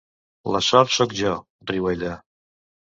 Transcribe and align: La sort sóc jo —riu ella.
La 0.55 0.61
sort 0.69 0.89
sóc 0.97 1.15
jo 1.21 1.37
—riu 1.37 1.95
ella. 1.95 2.19